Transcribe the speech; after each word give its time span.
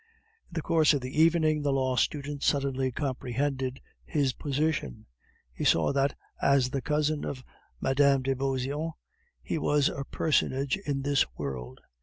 In 0.49 0.53
the 0.53 0.63
course 0.63 0.95
of 0.95 1.01
the 1.01 1.21
evening 1.21 1.61
the 1.61 1.71
law 1.71 1.95
student 1.95 2.41
suddenly 2.41 2.91
comprehended 2.91 3.81
his 4.03 4.33
position; 4.33 5.05
he 5.53 5.63
saw 5.63 5.93
that, 5.93 6.17
as 6.41 6.71
the 6.71 6.81
cousin 6.81 7.23
of 7.23 7.43
Mme. 7.81 8.23
de 8.23 8.33
Beauseant, 8.35 8.93
he 9.43 9.59
was 9.59 9.89
a 9.89 10.03
personage 10.05 10.75
in 10.87 11.03
this 11.03 11.27
world. 11.37 11.81